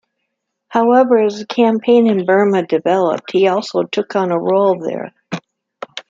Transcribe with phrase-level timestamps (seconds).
[0.69, 5.13] However, as the campaign in Burma developed, he also took on a role there.